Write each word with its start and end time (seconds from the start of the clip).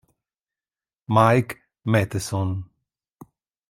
Mike 1.07 1.61
Matheson 1.85 2.65